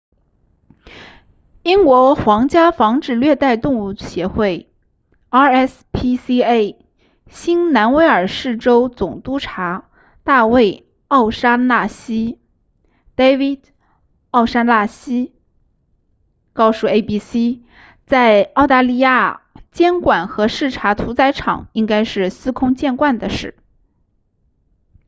[1.61, 4.73] 英国皇家防止虐待动物协会
[5.29, 6.75] rspca
[7.27, 9.91] 新南威尔士州总督察
[10.23, 12.39] 大卫奥沙纳西
[13.15, 13.61] david
[14.31, 15.33] o'shannessy
[16.53, 17.61] 告诉 abc
[18.07, 23.53] 在澳大利亚监管和视察屠宰场应该是司空见惯的事